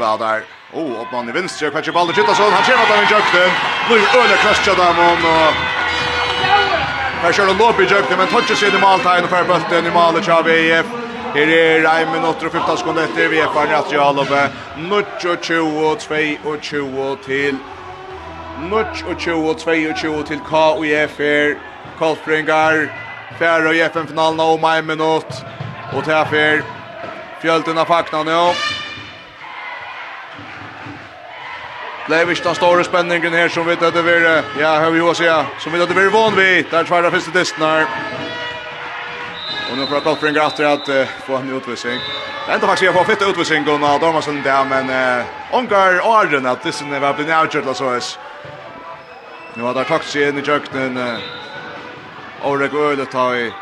[0.00, 0.42] spel där.
[0.72, 3.52] Oh, upp man i vänster, Patrick Balder så han kommer att han jökte.
[3.88, 5.54] Nu öle krascha där man och
[7.22, 10.44] Här kör Lopi jökte, men touchar sig i måltagen och för bulten i malet av
[10.44, 10.86] VF.
[11.34, 14.40] Her er 1 minutt og 15 sekunder etter vi er ferdig at Jalobe.
[14.76, 17.58] Nutsch og 22 og 22 til
[19.06, 19.16] og
[19.58, 21.54] 22 til KUF er
[21.98, 22.88] Kolfringar.
[23.38, 25.44] Færre og FN-finalen om 1 minutt.
[25.92, 26.62] Og til her
[27.42, 28.79] Fjölten av fakna nå.
[32.10, 35.46] Blevich den stora spänningen här som vi vet att det blir, ja hör vi säga
[35.58, 37.86] som vet att det blir van vi där tvärda första testen här.
[39.70, 41.98] Och nu pratar Kofring efter att uh, få en utvisning.
[42.46, 46.46] Det enda faktiskt jag får fitta utvisning och när Dormasen där men uh, ongar Arden
[46.46, 48.02] att det är var blir outjut så är.
[49.54, 50.96] Nu har det tagit sig in i jöknen.
[50.96, 51.18] Uh,
[52.42, 53.52] och det går att ta i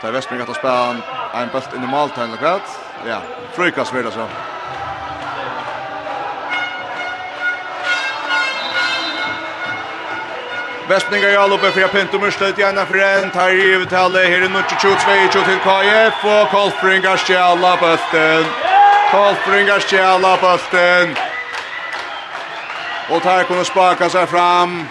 [0.00, 0.96] Tar Westbring att spela
[1.34, 2.68] en bult in i måltiden eller kvart.
[3.06, 3.18] Ja,
[3.52, 4.26] frukast det så.
[10.88, 14.18] Vestningar i alloppe för Pinto Mörstedt gärna fränt tar i övertalle.
[14.18, 18.44] Här är Nucci Tjutsvejtjo til KF og Kolfbringar stjala bøsten.
[19.10, 21.16] Kolfbringar stjala bøsten.
[23.08, 24.84] Og tar kunne spaka seg fram.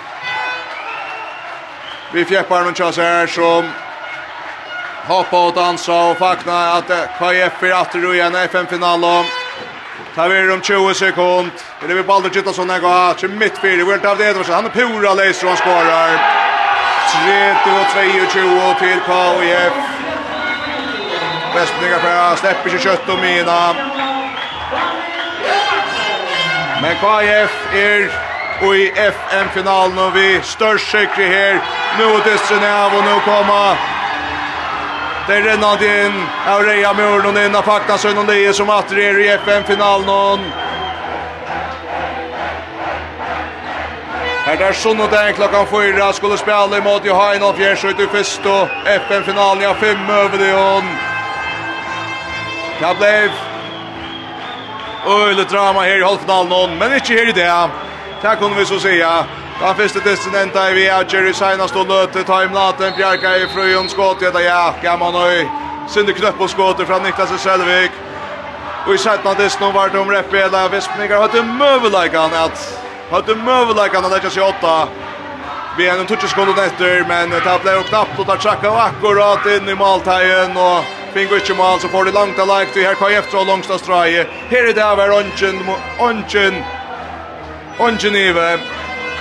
[2.13, 3.69] Vi fjeppar noen chans her som
[5.05, 9.42] hoppa og dansa og fakna at KF är att igen i fem finalen.
[10.15, 11.51] Ta vi om 20 sekund.
[11.79, 13.13] Det är vi Baldur Gittason där går.
[13.13, 13.85] Till mitt fyra.
[13.85, 14.55] Wilt av det Edvarsen.
[14.55, 16.09] Han är pura läser och han skorar.
[17.13, 19.73] 32-22 till KIF.
[21.55, 23.73] Västningar för att släpper sig kött och mina.
[26.81, 28.11] Men KIF är
[28.61, 31.59] och i FN-finalen och vi störst säkert här.
[31.97, 33.77] Nu är det av och nu kommer
[35.27, 36.23] Det är rennat in.
[36.47, 40.39] Aurea Mjörn och Nina Faktasson och Nye som atterer i FN-finalen.
[44.45, 44.73] Här där
[45.11, 48.07] den klockan fyra skulle spela emot Johain och ut i
[48.45, 49.63] og FN-finalen.
[49.63, 50.83] Ja, fem över det hon.
[52.79, 53.31] Det blev
[55.07, 57.69] öjligt drama här i halvfinalen, men inte här i det.
[58.21, 59.25] Det här kunde vi så säga.
[59.59, 63.89] Da første testen enda i vi er Jerry Seina stod løte timelaten Bjarka i frøyen
[63.89, 65.43] skått da ja, gammal nøy
[65.93, 67.93] Sinde knøpp og skåter fra Niklas Selvik
[68.87, 72.65] Og i setna testen om vart om reppela Vespningar høyde møvelagan at
[73.11, 74.75] Høyde møvelagan at lekkja seg åtta
[75.77, 79.69] Vi er en tutsjeskånd etter Men det ble jo knappt og tar tjakka akkurat inn
[79.69, 83.37] i maltegjen og Fingo ikke mal, så får de langt av leik, her kan efter
[83.37, 84.23] og langt av streie.
[84.49, 85.59] Her i dag er ånden,
[86.01, 86.57] ånden,
[87.77, 88.47] ånden ive.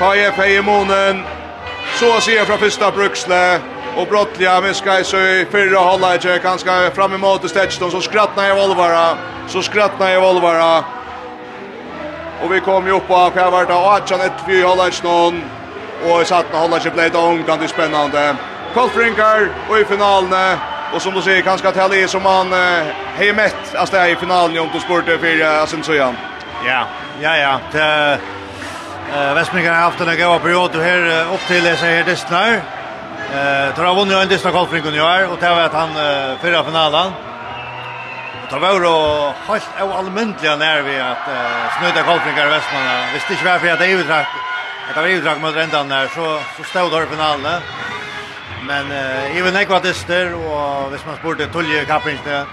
[0.03, 1.25] KF er i månen.
[1.95, 3.61] Så ser från första bruksle.
[3.97, 8.57] Och brottliga med Sky så i förra hållet ganska fram emot Stetchton så skrattnar jag
[8.57, 9.17] Volvara.
[9.49, 10.85] Så skrattnar jag Volvara.
[12.43, 15.43] Och vi kom ju upp på att jag vart av 18 ett vi hållet någon.
[16.09, 18.37] Och satt när hållet blev det ungan det spännande.
[18.75, 20.59] Kolfrinkar och i finalen
[20.95, 22.53] Och som du säger kanske att i som han
[23.17, 26.17] hej mätt alltså i finalen om du sportar för Asensojan.
[26.67, 26.87] Ja,
[27.21, 27.61] ja ja.
[27.73, 28.19] Det
[29.15, 32.51] Eh Västmingen har haft en goda period och här upp till sig här distnar.
[33.35, 35.91] Eh tar av vunnit en distra golfring och är och tar att han
[36.41, 37.13] förra finalen.
[38.51, 41.25] Tar var då helt allmäntliga när vi att
[41.79, 43.05] snöda golfringar Västmanna.
[43.15, 44.27] Visst inte varför att det är utdrag.
[44.95, 47.61] Det var utdrag mot ändan där så så stod där finalen.
[48.69, 52.45] Men eh även ekvatister och visst man Tolje Tulje Kapringste.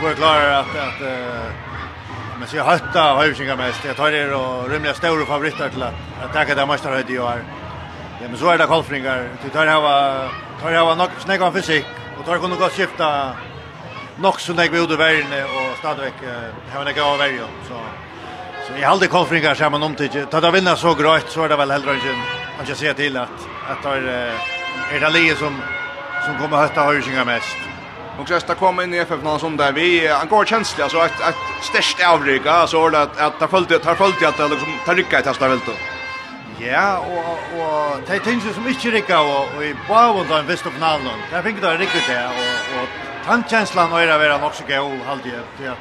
[0.00, 1.00] Får klara att att
[2.44, 3.84] Men så jag hattar Höjvingar mest.
[3.84, 5.94] Jag tar det och rymliga stora favoriter till att,
[6.24, 7.44] att tacka det mesta höjde jag år.
[8.20, 9.28] Ja, men så är det kolfringar.
[9.44, 10.28] Du tar hava,
[10.60, 11.86] tar hava nok snägga fysik
[12.18, 13.32] och tar kunna gå skifta
[14.16, 16.14] nok så nägg vi ut i världen och stadväck
[16.72, 17.48] hava nägg av världen.
[17.68, 17.76] Så,
[18.66, 21.56] så jag hade kolfringar samman om till Ta det vinna så grått så är det
[21.56, 21.98] väl hellre än
[22.60, 23.38] att jag ser till att,
[23.70, 23.88] att det
[24.92, 25.60] är, det som,
[26.24, 27.73] som kommer hötta Höjvingar mest.
[28.20, 30.98] Och så ska komma in i FF någon sån där vi han går känslig alltså
[30.98, 34.78] ett ett störst avrika alltså det att att ta följt ta har följt att liksom
[34.86, 35.72] ta rycka i testa väl då.
[36.58, 40.72] Ja, och och det tänker som inte rycka och och i Bavon där väst av
[40.80, 41.20] Nalon.
[41.30, 42.88] Där fick det rycka det och och
[43.26, 45.78] tankänslan och era vara också gå halt ju till att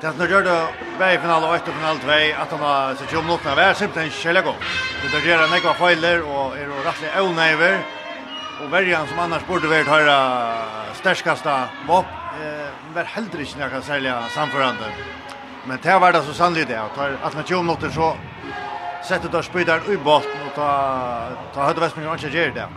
[0.00, 0.66] Det när gör det
[0.98, 2.10] väg final och efter final 2
[2.42, 4.54] att han har så tjum något när vär simpelthen skälla gå.
[5.02, 7.78] Det där gör han några fejler och är då rättligen onöver
[8.64, 10.52] och värjan som annars borde varit höra
[10.94, 12.06] stärskaste vap
[12.42, 14.84] eh var heller inte när jag sälja samförande.
[15.64, 16.80] Men det var det så sannolikt det.
[16.82, 18.16] att att man tjom något så
[19.08, 20.70] sätter det spydar i botten och ta
[21.54, 22.68] ta hade Westman inte gjort det.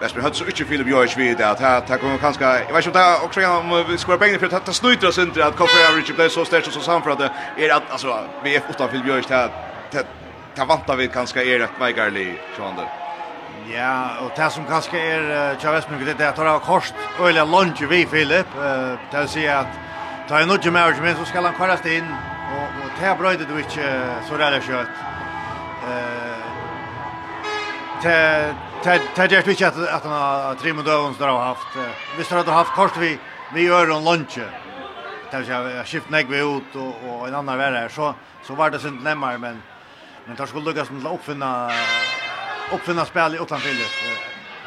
[0.00, 2.98] Vesper hade så inte Filip Jovic vid det att här kommer kanske jag vet inte
[2.98, 6.14] om också om vi ska pengar för att ta snuter oss inte att Cofre Average
[6.14, 9.30] blev så starkt så samt för att är att alltså vi är utan Filip Jovic
[9.30, 9.50] här
[9.90, 12.99] det vantar vi kanske är rätt vägarlig så andra.
[13.74, 17.44] Ja, och det som kanske är Tja men det är att det har kost öliga
[17.44, 18.46] lunch vi Philip.
[18.56, 19.78] Eh, det vill säga att
[20.28, 22.06] ta en med marriage men så ska han kvarast in
[22.56, 24.88] och och det bröjde du inte så där kött.
[25.90, 26.40] Eh
[28.02, 31.76] te te te det vi att han har tre mot dövens där har haft.
[32.18, 33.18] Vi står att haft kost vi
[33.54, 34.38] vi gör en lunch.
[35.30, 38.14] Det vill jag skift nägg vi ut och och en annan värre så
[38.46, 39.62] så var det sunt närmare men
[40.26, 41.70] men tar skulle lyckas med att uppfinna
[42.72, 43.88] uppfinna spel utan Philip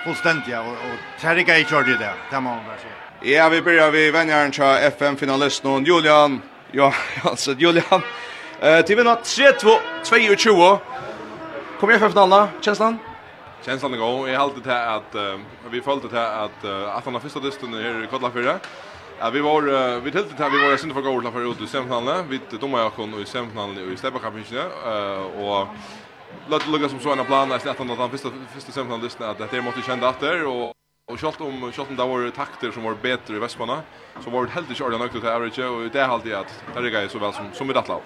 [0.04, 3.32] fullständigt och och Terriga i körde det där man väl se.
[3.32, 4.52] Ja, vi börjar vi vänjer en
[4.84, 6.42] FM finalist någon Julian.
[6.76, 8.02] Ja, alltså Julian.
[8.60, 10.78] Eh till vinna 3-2 22.
[11.80, 12.98] Kommer jag för finalen, känslan?
[13.66, 14.30] Känslan går.
[14.30, 15.16] Jag hållt det att
[15.72, 16.66] vi följde till att
[16.98, 18.60] att han har första dysten här i Kodla 4.
[19.20, 19.62] Ja, vi var
[20.00, 22.26] vi tiltet till vi var sent för goda för ut i semifinalen.
[22.30, 24.34] Vi domar jag kon i semifinalen i Steppa Cup
[24.86, 25.68] eh och
[26.50, 29.52] låt lugga som så en plan där snett att han första första semifinalan lyssna att
[29.52, 30.74] det måste kända efter och
[31.12, 33.82] och skott om skott om där var takter som var bättre i Västmanna
[34.24, 37.08] så var det helt inte ordentligt nökt average och det är alltid att det går
[37.08, 38.00] så väl som som i dattla.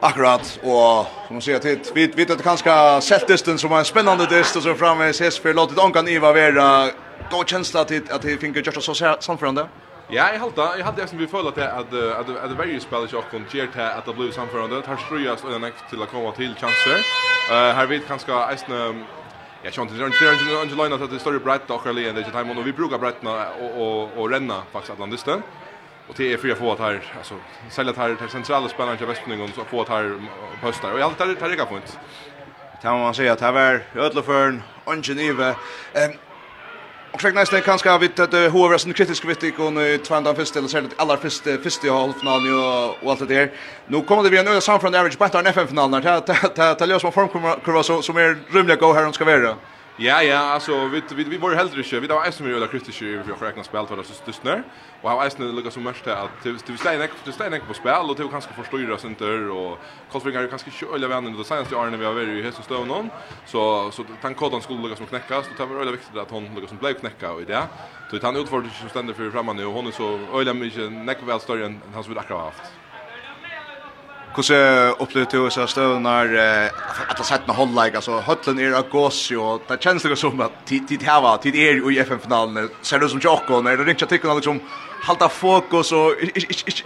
[0.00, 4.26] Akkurat och som ser att vi vet att det kanske sättdisten som var en spännande
[4.26, 6.90] dist och så framme ses för låtit Ankan Iva vara
[7.30, 9.68] god känsla till att det finkar just så samförande.
[10.14, 12.80] Ja, jeg hållta, jag hade det som vi føler att att att at det varje
[12.80, 14.82] spelare ikke kom gjør att at det blir samførende.
[14.86, 16.98] Här ströjas och next till att komma till chanser.
[17.50, 21.20] Eh här vet kanskje Eisne Ja, jag tror inte det er ikke løgnet att det
[21.20, 24.62] står brett och early det the time og vi brukar brettene och och och renna
[24.72, 25.42] faktiskt Atlantisten.
[26.08, 27.34] Och det är för jag får att här alltså
[27.70, 30.20] sälja att här centrala spelaren till Västningen så få att här
[30.62, 30.92] postar.
[30.92, 31.98] Och jag alltid tar det kan fint.
[32.82, 35.54] Det man säga att här var ödleförn, ungen ive.
[35.94, 36.12] Ehm
[37.14, 40.58] Och så nästa kan ska vi att hovar sin kritisk kritik och nu tvärdan första
[40.58, 42.54] eller så det allra första första halvfinalen
[43.02, 43.52] och allt det där.
[43.86, 46.86] Nu kommer det bli en öde samfrån average på den FM finalen Det det det
[46.86, 49.54] löser man formkurva som är rymliga go här de ska vara.
[49.96, 52.00] Ja, ja, alltså vi vi vi var helt ryska.
[52.00, 54.62] Vi var Eisen Miller kritiska ju för räkna spel för det så just nu.
[55.02, 58.10] Och har Eisen lucka så mycket att till till stein ek vi stein på spel
[58.10, 59.78] och till kanske förstå oss inte och
[60.12, 62.56] Kolsvingar är kanske inte öliga vänner då senast i Arne vi har varit i helt
[62.56, 63.10] så stöv någon.
[63.46, 66.54] Så så den koden skulle lucka som knäckas och det var väldigt viktigt att hon
[66.54, 67.62] lucka som blev knäcka och i det.
[68.10, 71.18] Så han utförde som ständer för framme nu och hon är så öliga mycket näck
[71.26, 72.83] väl större än han som vi akkurat haft.
[74.34, 78.88] Hvordan opplevde du så støvn når at det sett med håndleik, altså høtlen er av
[78.90, 83.06] gåsi, og det kjennes det som at tid hava, tid er i FN-finalen, ser du
[83.12, 84.58] som tjokkon, er det ringt at tikkona liksom
[85.04, 86.12] halta fokus och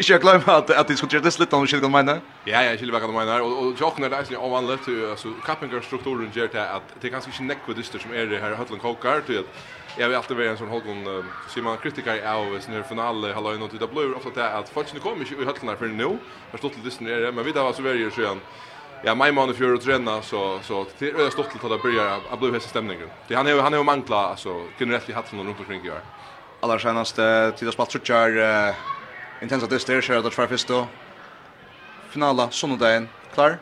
[0.03, 2.21] ikke glömma att at det skulle gjøre det lite om shit kan.
[2.47, 5.71] Ja ja, skulle vara kan mena och och jag knäde alltså om vanligt altså kappingerstrukturen
[5.71, 7.59] gjør strukturen ger det att det kanske inte näck
[8.03, 9.45] som är det här Höllen Kokar till att
[9.99, 13.91] jag vill alltid vara en sån Höllen man kritiker av sin final hallå något det
[13.95, 16.19] blir ofta det att folk inte kommer i Höllen för nu.
[16.51, 18.41] Förstått det det är men vi där var så väljer så igen.
[19.05, 22.41] Ja, min man för att träna så så det är stort till att börja att
[22.41, 23.09] bli häststämningen.
[23.29, 26.01] Det han är han är mangla alltså generellt i hatten runt omkring gör.
[26.61, 28.75] Allra senaste tida spalt trutjar uh,
[29.43, 30.87] intensa dyster, det dår tverfisto.
[32.11, 33.59] Finala, söndagen klar?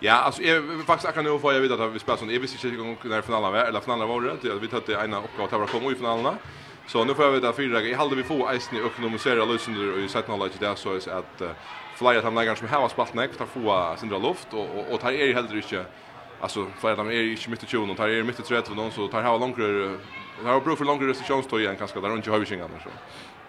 [0.00, 2.30] Ja, alltså jag vill faktiskt akkurat nu får jag veta att vi spelar sån.
[2.30, 4.54] Jag visste inte gång när finalen var eller finalen var det.
[4.60, 6.34] Vi tog det ena uppgåva att vara komma i finalerna.
[6.86, 9.92] Så nu får jag veta fyra i Jag hade vi få eisen i ökonomisera lösunder
[9.92, 11.48] och i sätten hålla det så att uh,
[11.94, 14.94] flyer att han lägger som här har spalt näck tar få sindra luft och och,
[14.94, 15.84] och tar er heller inte
[16.40, 19.08] alltså för de är inte mitt i tjonen, tar är mitt i trädet någon så
[19.08, 19.96] tar ha långre
[20.44, 22.90] har bruk för långre restriktionstoj igen kanske där runt i hövingen annars så.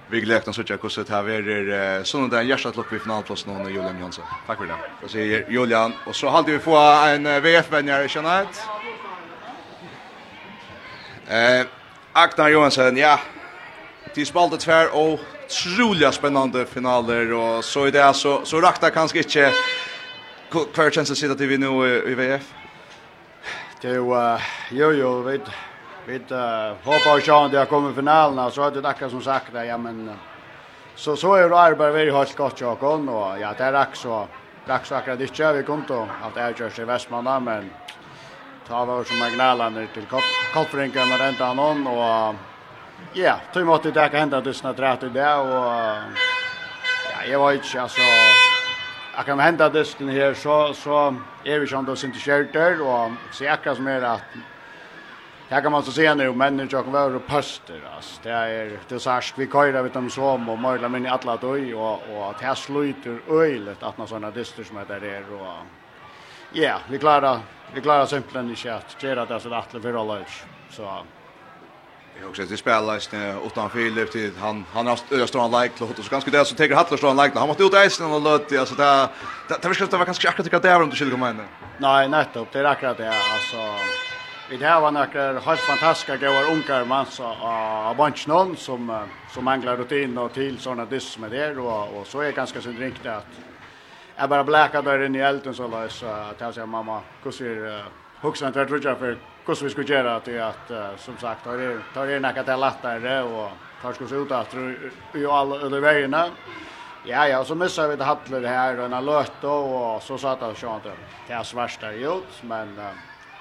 [0.07, 3.99] Vi glädjer så tjocka så här är sån där hjärtat lopp i finalplatsen och Julian
[3.99, 4.25] Jansson.
[4.47, 4.75] Tack för det.
[5.01, 8.47] Så säger Julian och så hade vi få en VF-vänjare känner
[11.27, 11.65] Eh
[12.13, 13.19] Agnar Johansson, ja.
[14.15, 15.19] De spalte tvär och
[15.51, 19.53] otroliga spännande finaler och så i det så så rakta kanske inte
[20.73, 22.53] kvar känns det till vi nu i VF.
[23.83, 24.15] Jo,
[24.69, 25.41] jo, jo, vet,
[26.05, 26.29] vet,
[26.83, 30.11] hoppa att det har kommit finalen så att det tackar som sagt ja men
[30.95, 33.97] så så är det arbete väldigt hårt gott jag kon och ja, det är rakt
[33.97, 34.27] så
[34.65, 37.69] rakt så akkurat inte vi kom då att jag kör i Västmanna men
[38.67, 40.05] ta var som Magnalan till
[40.53, 42.35] Kolfrinken med ränta någon och
[43.13, 45.73] ja, tror jag måste det kan hända det snart rätt där och
[47.11, 48.01] ja, jag var inte alltså
[49.15, 53.47] jag kan hända disken här så så är vi som då synte shelter och så
[53.49, 54.21] akkurat som är att
[55.49, 58.79] här kan man så se nu men nu jag kan vara pastor alltså det är
[58.87, 61.99] det så här vi kör vet om så som och möjla men alla då och
[62.09, 65.57] och att här sluter ölet att några såna dyster som heter det och
[66.51, 67.39] ja vi klarar
[67.73, 70.25] vi klarar simpelthen inte att göra det så att det för alla
[70.69, 71.03] så
[72.21, 75.99] Jag också det spelar ju utan Filip till han han har öra stora like låt
[75.99, 78.51] och så ganska det så tar Hattler stora like han måste ut isen och låt
[78.51, 79.07] alltså där
[79.47, 81.41] där det var kanske akkurat det där om du skulle komma in.
[81.77, 83.57] Nej, nettopp det är akkurat det alltså
[84.49, 89.45] Vi det här var några helt fantastiska goda ungar man så av bunchen som som
[89.45, 93.05] manglar rutin och till såna diss med det och och så är ganska synd riktigt
[93.05, 93.27] att
[94.17, 97.31] jag bara bläka där inne i elden så där så att jag säger mamma hur
[97.31, 97.85] ser
[98.21, 101.57] huxan där tror jag för hur vi skulle göra att att uh, som sagt tar
[101.57, 103.49] det tar det näka till lättare och
[103.81, 104.55] tar skulle ut att
[105.13, 106.27] ju alla över vägarna.
[107.05, 110.55] Ja ja, så missar vi det hattler här och en löt och så satt han
[110.55, 110.91] sjön till.
[111.27, 112.85] Det är svärsta gjort men uh,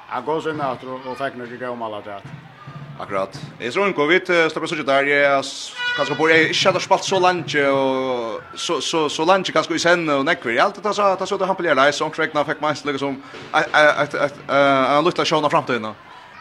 [0.09, 2.21] han går sen att och fick nog gå om alla det.
[3.01, 3.37] Akkurat.
[3.61, 5.45] Jeg tror ikke vi slipper sånn der, jeg
[5.97, 9.81] kanskje bor, jeg ikke hadde spalt så langt, og så så, så langt kanskje i
[9.81, 10.53] sende og nekver.
[10.53, 13.17] Jeg alltid tar så det hampelig leis, og omkringene fikk meg slik som
[13.57, 15.95] en lutt av sjåna fremtiden.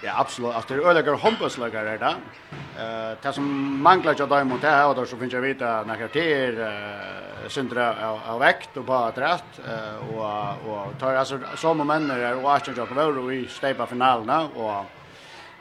[0.03, 0.55] Ja, absolutt.
[0.55, 2.13] At det er øyelager håndbøsslager er det.
[3.23, 3.47] Det som
[3.83, 7.89] mangler ikke dem mot det her, og så finner jeg vite når det er syndere
[8.03, 9.59] av vekt og på et rett,
[10.11, 14.39] og tar altså så og menn er og 18 jokker vår og i steipa finalene,
[14.55, 14.98] og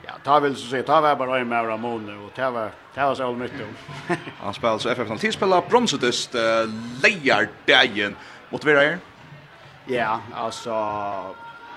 [0.06, 3.06] Ja, ta vill så se, ta var bara en Maura Mone och ta var ta
[3.06, 3.66] var så all mycket.
[4.40, 6.40] Han spelar så FF han spelar bromsutest uh,
[7.02, 8.16] lejar dagen
[8.50, 8.64] mot
[9.86, 10.74] Ja, alltså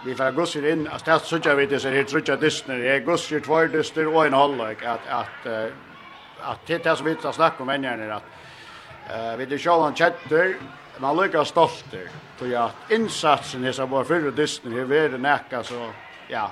[0.06, 2.68] vi får gå sig in att start söka vi det så det tror jag det
[2.68, 5.46] när gå går sig två dyster och en halvlek att att
[6.42, 8.24] att det är så vitt att snacka om än är att
[9.10, 10.56] eh vi det show han chatter
[10.98, 12.08] man lyckas stolter
[12.40, 15.90] Så ja, att insatsen är så bara för dyster här är det näka så
[16.28, 16.52] ja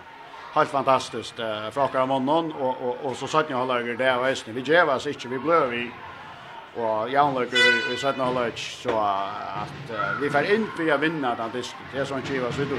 [0.53, 2.51] helt fantastiskt eh, från akkurat månaden.
[2.51, 5.39] och och och så satt ni alla det där och vi ger oss inte vi
[5.39, 5.91] blev vi
[6.75, 7.57] och jag lägger
[7.89, 9.91] vi satt några lunch så att
[10.21, 11.79] vi får in för att vinna den disken.
[11.93, 12.75] det det som Chivas vill då.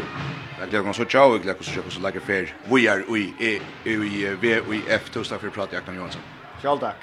[0.60, 3.60] Jag glömde så tjau jag glömde så så lägger så Vi är vi är
[3.90, 3.96] i
[4.40, 5.10] VUIF.
[5.10, 6.22] F2 för prata Jakob Johansson.
[6.62, 6.96] Kjall tack.